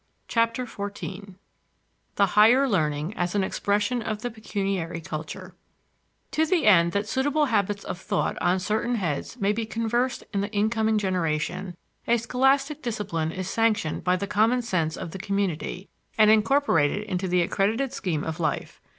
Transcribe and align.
Chapter 0.27 0.65
Fourteen 0.65 1.35
~~ 1.75 2.15
The 2.15 2.25
Higher 2.33 2.67
Learning 2.67 3.13
as 3.15 3.35
an 3.35 3.43
Expression 3.43 4.01
of 4.01 4.23
the 4.23 4.31
Pecuniary 4.31 4.99
Culture 4.99 5.53
To 6.31 6.43
the 6.43 6.65
end 6.65 6.91
that 6.93 7.07
suitable 7.07 7.45
habits 7.45 7.83
of 7.83 7.99
thought 7.99 8.35
on 8.41 8.57
certain 8.57 8.95
heads 8.95 9.37
may 9.39 9.51
be 9.53 9.67
conserved 9.67 10.23
in 10.33 10.41
the 10.41 10.49
incoming 10.51 10.97
generation, 10.97 11.77
a 12.07 12.17
scholastic 12.17 12.81
discipline 12.81 13.31
is 13.31 13.47
sanctioned 13.47 14.03
by 14.03 14.15
the 14.15 14.25
common 14.25 14.63
sense 14.63 14.97
of 14.97 15.11
the 15.11 15.19
community 15.19 15.87
and 16.17 16.31
incorporated 16.31 17.03
into 17.03 17.27
the 17.27 17.43
accredited 17.43 17.93
scheme 17.93 18.23
of 18.23 18.39
life. 18.39 18.81